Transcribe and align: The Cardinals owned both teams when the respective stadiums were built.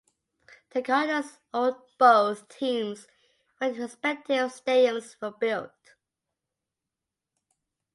The 0.71 0.81
Cardinals 0.81 1.37
owned 1.53 1.75
both 1.99 2.47
teams 2.47 3.05
when 3.59 3.73
the 3.75 3.81
respective 3.81 4.51
stadiums 4.51 5.15
were 5.21 5.29
built. 5.29 5.93